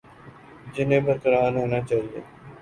جنہیں 0.73 0.99
برقرار 1.01 1.51
رہنا 1.53 1.79
چاہیے 1.81 2.19